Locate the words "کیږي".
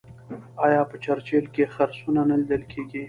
2.71-2.99